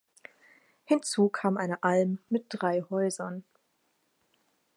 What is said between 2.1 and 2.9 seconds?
mit drei